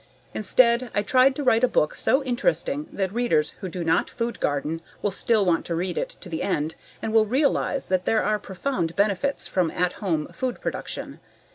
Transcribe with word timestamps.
Instead, 0.33 0.89
I 0.95 1.03
tried 1.03 1.35
to 1.35 1.43
write 1.43 1.63
a 1.63 1.67
book 1.67 1.93
so 1.93 2.23
interesting 2.23 2.89
that 2.91 3.13
readers 3.13 3.51
who 3.59 3.69
do 3.69 3.83
not 3.83 4.09
food 4.09 4.39
garden 4.39 4.81
will 5.03 5.11
still 5.11 5.45
want 5.45 5.63
to 5.67 5.75
read 5.75 5.95
it 5.95 6.09
to 6.21 6.27
the 6.27 6.41
end 6.41 6.73
and 7.03 7.13
will 7.13 7.27
realize 7.27 7.87
that 7.89 8.05
there 8.05 8.23
are 8.23 8.39
profound 8.39 8.95
benefits 8.95 9.45
from 9.45 9.69
at 9.69 9.93
home 10.01 10.25
food 10.33 10.59
production. 10.59 11.19